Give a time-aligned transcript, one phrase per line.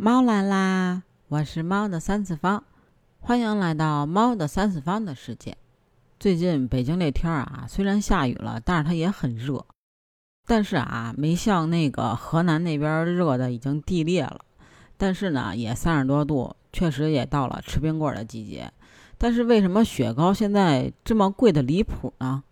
[0.00, 1.02] 猫来啦！
[1.26, 2.62] 我是猫的三次方，
[3.18, 5.56] 欢迎来到猫的三次方的世界。
[6.20, 9.66] 最近北京这天儿啊，虽然下雨了，但是它也很热。
[10.46, 14.42] 但是啊，没像那个河南那边热的已经地裂了。
[14.96, 18.72] 但是呢，也三十多度，确实也到了吃冰棍的季节。
[19.18, 22.44] 但是为什么雪糕现在这么贵的离谱呢？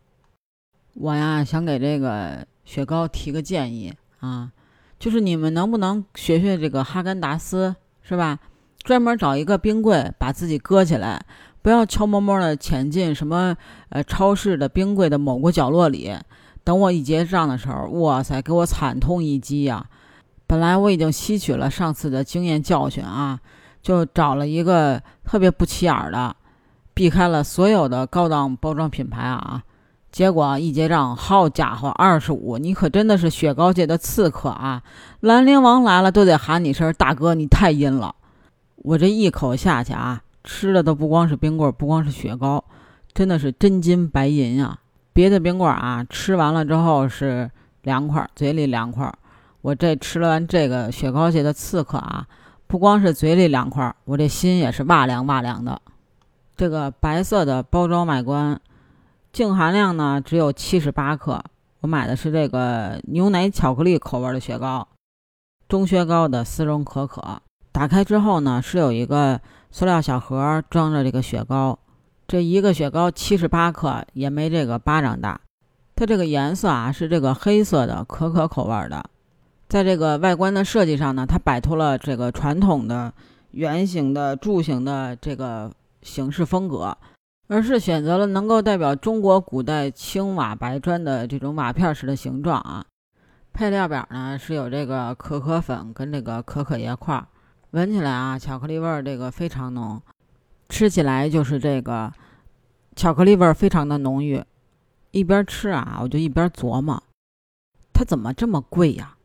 [0.95, 4.51] 我呀，想给这个雪糕提个建议啊。
[4.99, 8.39] 就是你们能不能学学这个哈根达斯，是吧？
[8.83, 11.21] 专门找一个冰柜，把自己搁起来，
[11.61, 13.57] 不要悄摸摸的潜进什么
[13.89, 16.15] 呃超市的冰柜的某个角落里。
[16.63, 19.85] 等我一结账的时候，哇塞，给我惨痛一击呀！
[20.47, 23.39] 本来我已经吸取了上次的经验教训啊，
[23.83, 26.35] 就找了一个特别不起眼的，
[26.95, 29.63] 避开了所有的高档包装品牌啊。
[30.17, 32.57] 结果一结账，好家伙，二十五！
[32.57, 34.83] 你可真的是雪糕界的刺客啊！
[35.21, 38.15] 兰陵王来了都得喊你声大哥，你太阴了！
[38.77, 42.65] 我这一口下去啊，吃的都不光是冰棍，不光是雪糕，
[43.13, 44.79] 真的是真金白银啊！
[45.13, 47.51] 别的冰棍啊，吃完了之后是
[47.83, 49.13] 凉快，嘴里凉快。
[49.61, 52.27] 我这吃了完这个雪糕界的刺客啊，
[52.67, 55.79] 不光是嘴里凉快，我这心也是哇凉哇凉的。
[56.57, 58.59] 这个白色的包装外观。
[59.37, 61.45] 净含量呢只有七十八克，
[61.83, 64.89] 我买的是这个牛奶巧克力口味的雪糕，
[65.69, 67.43] 中雪糕的丝绒可可。
[67.71, 69.39] 打开之后呢，是有一个
[69.71, 71.79] 塑料小盒装着这个雪糕，
[72.27, 75.39] 这一个雪糕七十八克，也没这个巴掌大。
[75.95, 79.05] 它这个颜色啊是这个黑色的可可口味的，
[79.69, 83.13] 在这个外观的设计上呢，它摆脱了这个传统的
[83.51, 86.97] 圆形的柱形的这个形式风格。
[87.49, 92.85] 而是选择了能够代表中国古代青瓦白砖的这种瓦片式的形状啊。
[93.53, 97.25] 配料表呢是有这个可可粉跟这个可可叶块，
[97.71, 100.03] 闻起来啊巧克力味儿这个非常浓，
[100.69, 102.13] 吃起来就是这个
[102.95, 104.43] 巧克力味儿非常的浓郁。
[105.13, 107.03] 一边吃啊我就一边琢磨，
[107.95, 109.17] 它怎么这么贵呀？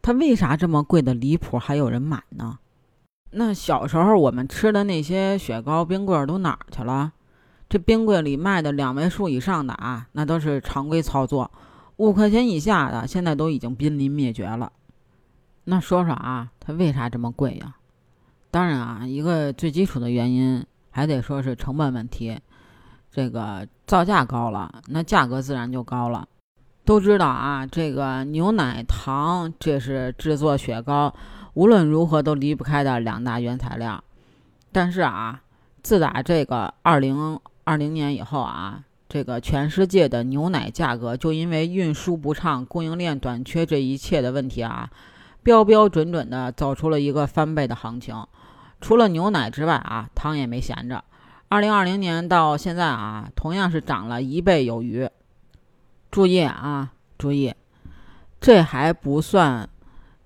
[0.00, 2.58] 它为啥这么贵的离谱还有人买呢？
[3.30, 7.12] 那小时候我们吃的那些雪糕冰棍都哪儿去了？
[7.68, 11.50] 这冰柜里卖的两位数以上的啊，那都是常规操作。
[11.96, 14.70] 五块钱以下的，现在都已经濒临灭绝了。
[15.64, 17.74] 那说说啊，它为啥这么贵呀？
[18.52, 22.38] 当然啊，一个最基础的原因还得说是成本问题。
[23.10, 26.28] 这个造价高了，那价格自然就高了。
[26.84, 31.12] 都知道啊，这个牛奶糖这是制作雪糕
[31.54, 34.04] 无论如何都离不开的两大原材料。
[34.70, 35.42] 但是啊，
[35.82, 37.40] 自打这个二零。
[37.66, 44.88] 二零年以后啊，这个全世界的牛奶价格就因为运输不畅、供应链短缺这一切的问题啊，
[45.42, 48.24] 标标准准的走出了一个翻倍的行情。
[48.80, 51.02] 除了牛奶之外啊，糖也没闲着。
[51.48, 55.10] 二零二零年到现在啊，同样是涨了一倍有余。
[56.12, 57.52] 注意啊，注意，
[58.40, 59.68] 这还不算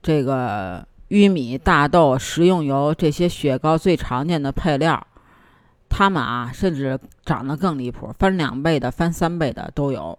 [0.03, 5.07] 这个玉米、大豆、食用油这些雪糕最常见的配料。
[6.01, 10.19] 他们啊，甚至涨得更离谱，翻两倍的、翻三倍的都有。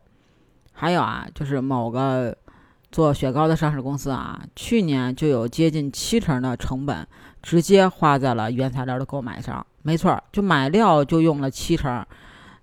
[0.71, 2.37] 还有啊，就是某个
[2.91, 7.07] 做雪糕的上市公司啊，去年就有接近七成的成本
[7.41, 9.65] 直接花在了原材料的购买上。
[9.81, 12.05] 没错，就买料就用了七成。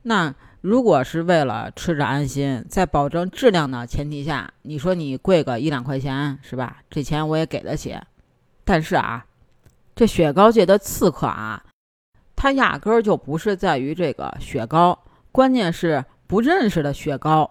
[0.03, 6.77] 那如果是为了吃着安心，在保证质量的前提下，你说你贵个一两块钱是吧？
[6.89, 7.99] 这钱我也给得起。
[8.65, 9.27] 但是啊，
[9.97, 11.65] 这雪糕界的刺客啊。
[12.41, 14.97] 它压根儿就不是在于这个雪糕，
[15.33, 17.51] 关键是不认识的雪糕。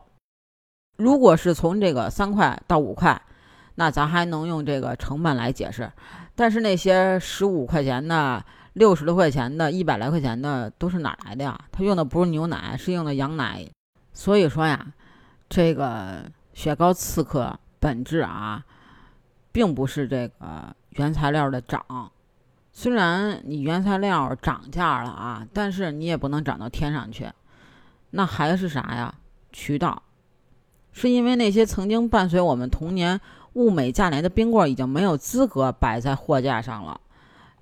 [0.95, 3.21] 如果是从这个三块到五块，
[3.75, 5.91] 那咱还能用这个成本来解释。
[6.35, 8.41] 但是那些十五块钱的、
[8.73, 11.59] 六十多块钱的、一百来块钱的，都是哪来的呀？
[11.69, 13.67] 它用的不是牛奶，是用的羊奶。
[14.13, 14.87] 所以说呀，
[15.49, 16.23] 这个
[16.53, 18.63] 雪糕刺客本质啊，
[19.51, 21.83] 并不是这个原材料的涨。
[22.79, 27.27] 虽然你原材料涨价了啊，但是你也不能涨到天上去。
[28.11, 29.11] 那还是啥呀？
[29.51, 30.03] 渠道，
[30.91, 33.19] 是因为那些曾经伴随我们童年
[33.53, 37.01] 物美价廉的冰棍已经没有资格摆在货架上了。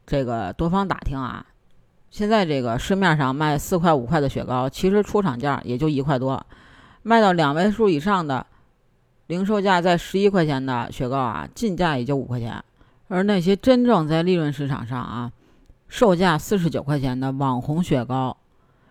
[0.06, 1.46] 这个多方打听啊，
[2.10, 6.46] 现在这个市面上卖四块五块的雪糕，其实出厂价也就一块多，
[7.04, 8.46] 卖到两位数以上的，
[9.28, 12.62] 零售价在十一块钱的雪糕啊，进价也就五块钱。
[13.08, 15.32] 而那些真正在利润市场上啊，
[15.88, 18.36] 售价四十九块钱的网红雪糕，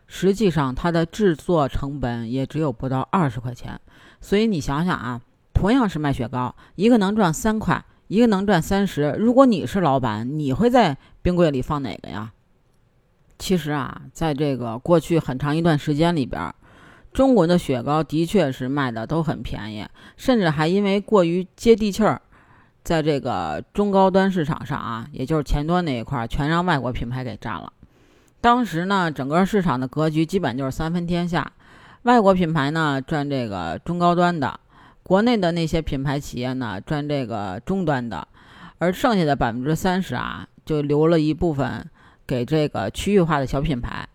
[0.07, 3.81] 实际上它的制作成本也只有不到二十块钱。
[4.21, 5.21] 所以你想想啊，
[5.53, 9.15] 同样是卖雪糕，一个能赚三块，一个能赚三十。
[9.19, 12.33] 如果你是老板，你会在冰柜里放哪个呀？
[13.37, 16.55] 其实啊，在这个过去很长一段时间里边，
[17.13, 19.85] 中国的雪糕的确是卖的都很便宜，
[20.17, 22.23] 甚至还因为过于接地气儿，
[22.85, 27.73] 在这个中高端市场上啊，也就是前端那一块，全让外国品牌给占了。
[28.43, 31.51] 当时呢，整个市场的格局基本就是三分天下，
[32.03, 34.61] 外国品牌呢赚这个中高端的，
[35.03, 38.29] 国内的那些品牌企业呢赚这个中端的，
[38.77, 41.89] 而剩下的百分之三十啊，就留了一部分
[42.27, 44.07] 给这个区域化的小品牌。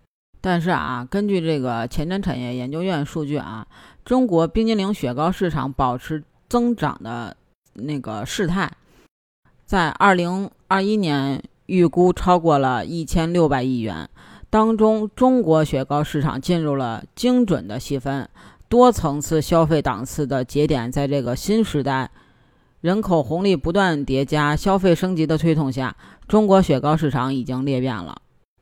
[0.42, 3.65] 但是啊，根据这个前瞻产业研究院数据啊，
[4.06, 7.36] 中国冰激凌雪糕市场保持增长的
[7.79, 8.71] 那个势态，
[9.65, 11.41] 在二零二一年。
[11.69, 14.09] 预估超过了一千六百亿元，
[14.49, 18.27] 当中中国雪糕市场进入了精准的细分、
[18.67, 20.91] 多层次消费档次的节点。
[20.91, 22.09] 在这个新时代，
[22.81, 25.95] 人口红利不断叠加、消费升级的推动下，
[26.27, 28.19] 中国雪糕市场已经裂变了，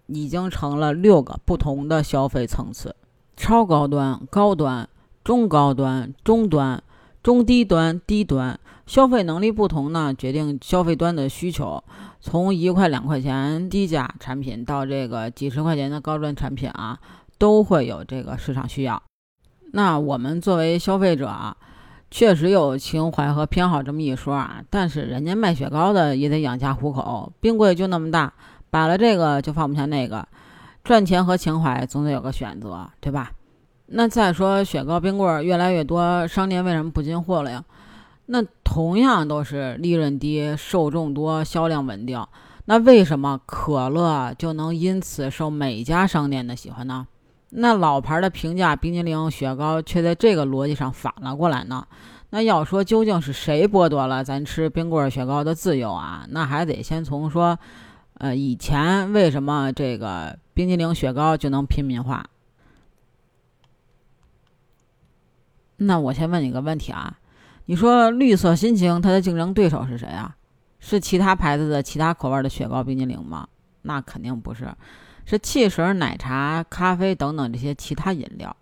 [0.07, 2.93] 已经成了六个不同的消费层次：
[3.37, 4.89] 超高端、高端、
[5.23, 6.83] 中高端、中端、
[7.23, 8.59] 中低端、低端。
[8.87, 11.83] 消费能力不同呢，决定消费端的需求。
[12.21, 16.97] 从一块两块钱低价产品到这个几十块钱的高端产品啊，
[17.37, 19.03] 都会有这个市场需要。
[19.73, 21.55] 那我们作为消费者啊，
[22.09, 24.63] 确实有情怀和偏好这么一说啊。
[24.69, 28.33] 但是人家卖雪糕的也得养家糊口，冰柜就那么大，
[28.69, 30.25] 摆了这个就放不下那个，
[30.85, 33.31] 赚钱和情怀总得有个选择，对吧？
[33.87, 37.63] 那再说雪糕冰棍越来越多，商店为什么不进货了呀？
[38.27, 42.25] 那同样都是利润低、受众多、销量稳定，
[42.65, 47.07] 那为什么可乐就能因此受每家商店的喜欢呢？
[47.51, 51.87] 那老牌的平价冰激凌、雪糕却在这个逻辑上反了过来呢？
[52.31, 56.25] 那要说究竟是谁剥夺了咱吃冰棍雪糕的自由啊？
[56.29, 57.57] 那还得先从说，
[58.15, 62.25] 呃，以前为什么这个冰激凌、雪糕就能平民化？
[65.77, 67.17] 那我先问你个问题啊。
[67.67, 70.35] 你说绿色心情它的竞争对手是谁啊？
[70.79, 73.45] 是其他牌子的其他口味的雪糕冰激凌吗？
[73.81, 74.73] 那肯定不是，
[75.25, 78.55] 是汽水、奶茶、咖啡等等这些其他饮料。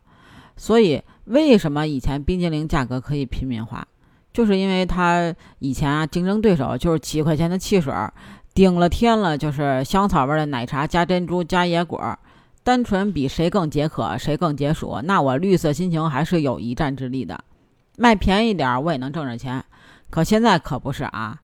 [0.57, 3.87] 所以为什么以前冰激凌价格可以平民化？
[4.33, 7.93] 就是因为它以前啊竞争对手就是几块钱的汽水，
[8.55, 12.17] 顶了天了就是香草味的奶茶加珍珠加野果，
[12.63, 17.39] 单纯比谁更解渴谁更解暑，那我绿色心情还是有一战之力的。
[17.97, 19.63] 卖便宜点我也能挣着钱，
[20.09, 21.37] 可现在可不是啊，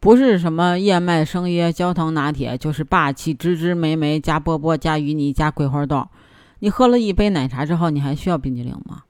[0.00, 6.06] 不是什么燕麦生椰焦糖拿铁，就是霸气芝芝莓莓加波波加芋泥加桂花豆。
[6.60, 9.02] 你喝了一杯奶茶之后，你还需要冰激凌吗？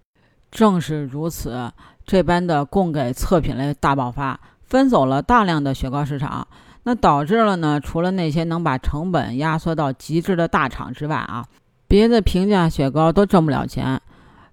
[0.50, 1.71] 正是如此，
[2.05, 6.47] 这般的供给侧品类大爆发，分走了大量的雪糕市场，
[6.85, 11.47] 那导致了呢，除了那些能把成本压缩到极致的大厂之外啊，
[11.87, 14.01] 别的平价雪糕都挣不了钱。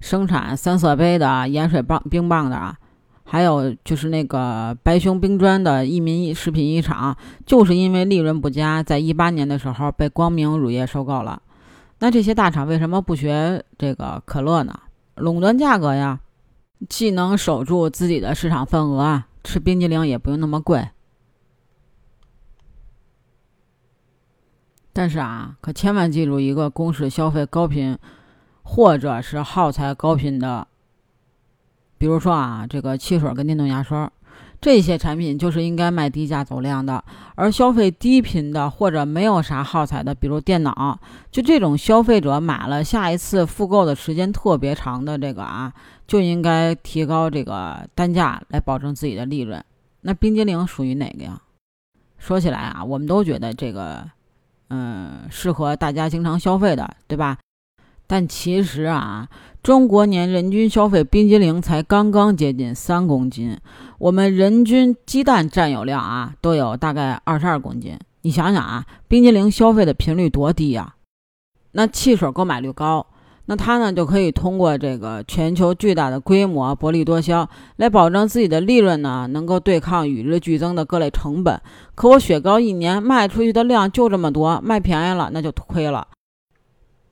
[0.06, 2.78] 生产三色杯的盐水棒冰棒的啊，
[3.24, 11.42] 还有就是那个白熊冰砖的益民食品一厂，就是因为利润不佳，在一八年的时候被光明乳业收购了。
[11.98, 14.80] 那这些大厂为什么不学这个可乐呢？
[15.16, 16.20] 垄断价格呀，
[16.88, 20.88] 既能守住自己的市场份额啊，吃冰激凌也不用那么贵。
[24.94, 27.98] 但是啊，可千万记住一个公式：消费高频。
[28.68, 30.68] 或者是耗材高频的，
[31.98, 34.12] 比如说啊，这个汽水跟电动牙刷，
[34.60, 37.02] 这些产品就是应该卖低价走量的。
[37.36, 41.00] 而消费低频的或者没有啥耗材的，比如电脑，
[41.32, 45.72] 就这种消费者买了下一次复购的时间特别长的这个啊，
[46.08, 49.64] 就应该提高这个单价来保证自己的利润。
[50.02, 51.40] 那冰激凌属于哪个呀？
[52.18, 54.10] 说起来啊，我们都觉得这个，
[54.70, 57.38] 嗯，适合大家经常消费的，对吧？
[58.08, 59.28] 但其实啊，
[59.64, 63.58] 中国年人均消费冰激凌才刚刚接近三公斤，
[63.98, 67.98] 我们人均鸡蛋占有量啊都有大概二十二公斤。
[68.22, 70.96] 你想想啊，冰激凌消费的频率多低呀？
[71.72, 73.06] 那汽水购买率高，
[73.48, 81.60] 那它呢就可以通过这个全球巨大的规模薄利多销，来保证自己的利润呢能够对抗与日俱增的各类成本。
[81.96, 86.08] 可我雪糕一年卖出去的量就这么多，卖便宜了那就亏了。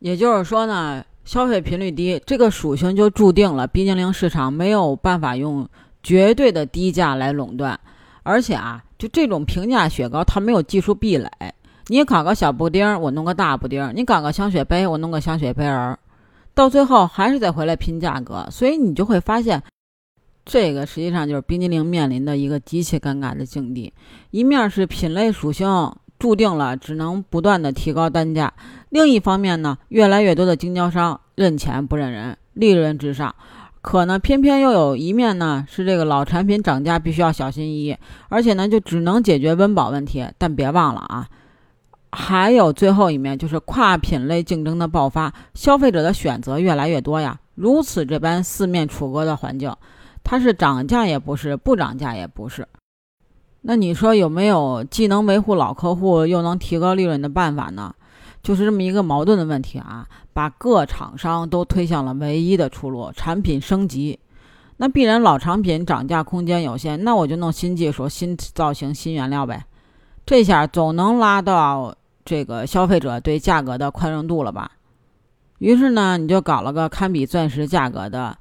[0.03, 5.65] 也就是说呢，消费频率低，这个属性就注定了冰激凌市场没有办法用
[6.03, 7.79] 绝对的低价来垄断。
[8.23, 11.29] 而且啊，就这种平价雪糕，它没有技术壁垒。
[11.87, 15.97] 你搞个小布丁，我弄个大布丁；你搞个香雪杯，我弄个香雪杯儿，
[16.53, 18.45] 到最后还是得回来拼价格。
[18.51, 19.63] 所以你就会发现，
[20.43, 23.93] 这个实际上就是冰激凌面临的一个极其尴尬的境地：
[24.31, 28.53] 一面是品类属性注定了只能不断的提高单价，
[28.87, 33.35] 另一方面呢，越来越多的经销商认钱不认人，利润至上。
[33.81, 37.97] 可呢，偏偏又有一面呢，是这个老产品涨价必须要小心翼翼，
[38.29, 40.25] 而且呢，就只能解决温饱问题。
[40.37, 41.27] 但别忘了啊，
[42.13, 47.37] 还有最后一面，就是跨品类竞争的爆发，消费者的选择越来越多呀。
[47.55, 49.75] 如此这般四面楚歌的环境，
[50.23, 52.65] 它是涨价也不是，不涨价也不是。
[53.65, 57.95] 那你说有没有既能维护老客户，又能提高利润的办法呢？
[58.41, 64.19] 就是这么一个矛盾的问题啊，把各厂商都推向了唯一的出路——产品升级。
[64.75, 69.65] 那必然老产品涨价空间有限，那我就弄新技术、新造型、新原料呗。
[70.25, 74.71] 这下总能拉到这个消费者对价格的宽容度了吧？
[75.59, 78.37] 于是呢，你就搞了个堪比钻石价格的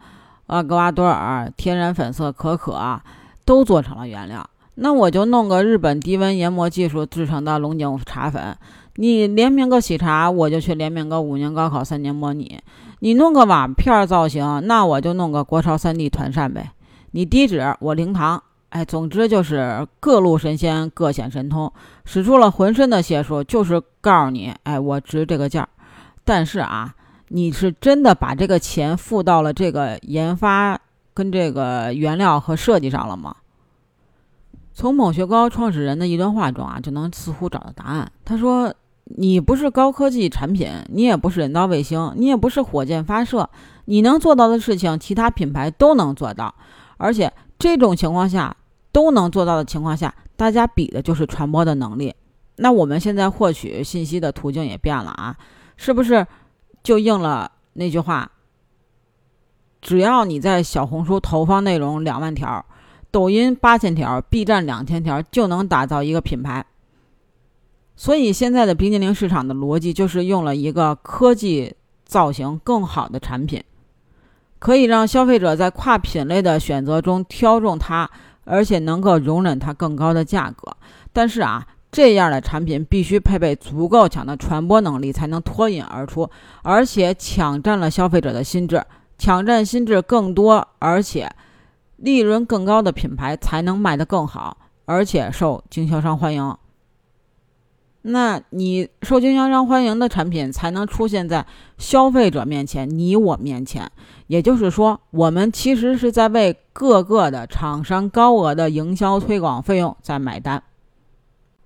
[0.48, 3.00] 厄瓜多尔天然粉色可可，
[3.44, 4.44] 都做成了原料。
[4.82, 8.56] 那我就弄个日本低温研磨技术制成的龙井茶粉。
[8.96, 12.58] 你联名个喜茶，我就去联名个五年高考三年模拟。
[12.98, 16.72] 你弄个瓦片造型，那我就弄个国潮三 D 团扇呗。
[17.12, 18.42] 你低脂，我零糖。
[18.70, 21.72] 哎，总之就是各路神仙各显神通，
[22.04, 25.68] 使出了浑身的解数，就是告诉你，哎，我值这个价。
[26.24, 26.92] 但是啊，
[27.28, 30.76] 你是真的把这个钱付到了这个研发
[31.14, 33.36] 跟这个原料和设计上了吗？
[34.72, 38.10] 从某雪糕创始人的一段话中啊，就能似乎找到答案。
[38.24, 38.74] 他说。
[39.16, 43.50] 你不是高科技产品，你也不是人造卫星，你也不是火箭发射，
[43.86, 46.54] 你能做到的事情，其他品牌都能做到。
[46.96, 48.56] 而且这种情况下
[48.90, 52.14] 都能做到的情况下，大家比的就是传播的能力。
[52.56, 55.36] 那我们现在获取信息的途径也变了啊，
[55.76, 56.24] 是不是
[56.82, 58.30] 就应了那句话？
[59.82, 62.64] 只要你在小红书投放内容两万条，
[63.12, 66.66] 抖音八千条，B 站两千条，就能打造一个品牌。
[67.94, 73.62] 所以现在的冰激凌市场的逻辑就是用了一个科技造型更好的产品，
[74.58, 78.10] 可以让消费者在跨品类的选择中挑中它，
[78.44, 80.74] 而且能够容忍它更高的价格。
[81.12, 86.28] 但是啊，这样的产品必须配备足够强的传播能力，才能脱颖而出，
[86.62, 88.82] 而且抢占了消费者的心智。
[89.18, 91.30] 抢占心智更多，而且
[92.02, 94.56] 利润更高的品牌才能卖得更好，
[94.86, 96.56] 而且受经销商欢迎。
[98.04, 101.46] 那你受经销商欢迎的产品才能出现在
[101.78, 103.88] 消费者面前，你我面前。
[104.26, 110.60] 也就是说，我们其实是在为各个的厂商高额的营销推广费用在买单。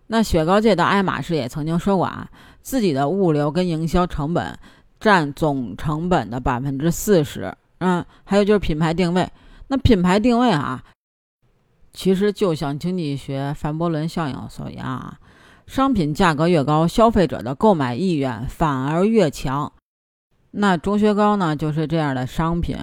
[0.09, 2.29] 那雪糕界的爱马仕也曾经说过啊，
[2.61, 4.59] 自己的物流跟营销成本
[5.01, 7.57] 占总成本的百分之四十。
[7.79, 9.27] 嗯，还有就是品牌定位。
[9.69, 10.83] 那品牌定位啊，
[11.93, 15.19] 其实就像经济学范伯伦效应所言啊。
[15.67, 19.73] 商品价格越高，消费者的购买意愿反而越强。
[20.53, 22.79] 那钟薛高呢，就是这样的商品，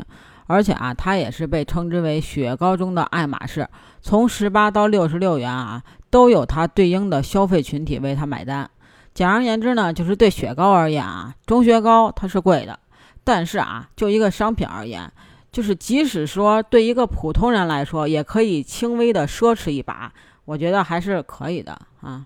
[0.47, 3.65] 而且啊，它也是被称之为雪糕中的爱马仕。
[4.01, 8.69] 从十八到六十六元啊，都有它对应的消费群体为它买单。
[9.13, 12.77] 简而言之呢，就是对雪糕而言啊，钟薛高它是贵的，
[13.23, 15.09] 但是啊，就一个商品而言，
[15.53, 20.11] 就是即使说对一个普通人来说，也可以轻微的奢侈一把，
[20.45, 22.25] 我觉得还是可以的啊。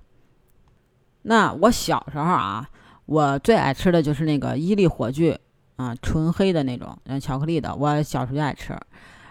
[1.24, 2.68] 那我小时候啊，
[3.06, 5.38] 我最爱吃的就是那个伊利火炬
[5.76, 7.76] 啊，纯黑的那种，嗯，巧克力的。
[7.76, 8.74] 我小时候就爱吃，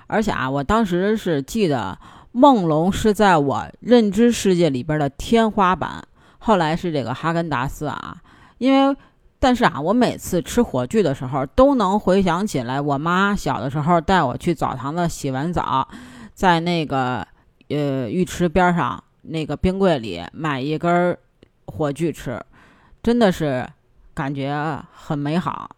[0.07, 1.99] 而且啊，我当时是记得
[2.33, 8.19] 梦龙是在我认知世界里边的天花板，后来是这个哈根达斯啊。
[8.59, 8.97] 因为，
[9.39, 15.89] 但是啊，我每次吃火炬的时候，都能回想起来我妈小的时候带我去澡堂子洗完澡，
[16.35, 17.27] 在那个
[17.69, 21.17] 呃浴池边上那个冰柜里买一根。
[21.69, 22.41] 火炬吃，
[23.03, 23.69] 真的是
[24.15, 25.69] 感觉很美好。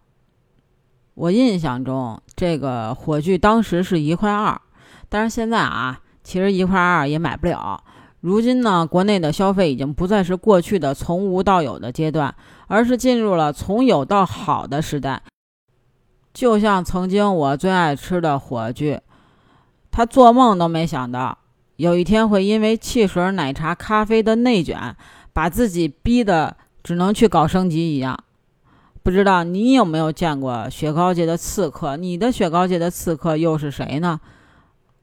[1.15, 4.61] 我印象中，这个火炬当时是一块二，
[5.09, 7.83] 但是现在啊，其实一块二也买不了。
[8.29, 12.35] 如今呢，国内的消费已经不再是过去的从无到有的阶段，
[12.67, 15.23] 而是进入了从有到好的时代。
[16.35, 19.01] 就像曾经我最爱吃的火炬，
[19.91, 21.39] 他做梦都没想到
[21.77, 24.95] 有一天会因为汽水、奶茶、咖啡的内卷。
[25.31, 28.19] 把自己逼得只能去搞升级一样，
[29.05, 31.97] 不知道你有没有见过雪糕界的刺客？
[31.97, 34.19] 你的雪糕界的刺客又是谁呢？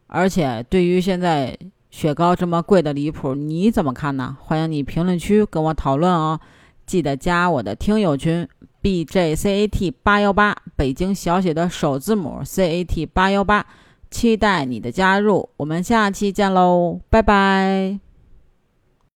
[0.07, 1.57] 而且对于现在
[1.95, 4.35] 雪糕这么贵的离谱，你怎么看呢？
[4.41, 6.37] 欢迎你评论区跟我讨论哦！
[6.85, 8.45] 记得加我的听友群
[8.81, 13.65] B J C A T 八幺八，北京小写的首字母 C A T 八幺八，
[14.11, 18.04] 期待你的加入，我们下期见喽，拜拜。